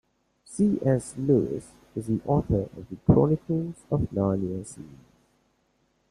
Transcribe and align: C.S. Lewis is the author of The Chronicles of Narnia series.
C.S. 0.45 1.13
Lewis 1.19 1.73
is 1.95 2.07
the 2.07 2.21
author 2.25 2.63
of 2.75 2.89
The 2.89 2.95
Chronicles 3.05 3.85
of 3.91 4.07
Narnia 4.11 4.65
series. 4.65 4.87